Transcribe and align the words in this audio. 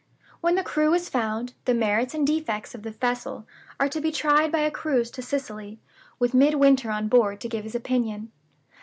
When 0.39 0.55
the 0.55 0.63
crew 0.63 0.95
is 0.95 1.09
found, 1.09 1.53
the 1.65 1.75
merits 1.75 2.15
and 2.15 2.25
defects 2.25 2.73
of 2.73 2.81
the 2.81 2.89
vessel 2.89 3.45
are 3.79 3.87
to 3.89 4.01
be 4.01 4.11
tried 4.11 4.51
by 4.51 4.61
a 4.61 4.71
cruise 4.71 5.11
to 5.11 5.21
Sicily, 5.21 5.77
with 6.17 6.33
Midwinter 6.33 6.89
on 6.89 7.07
board 7.07 7.39
to 7.41 7.47
give 7.47 7.63
his 7.65 7.75
opinion. 7.75 8.31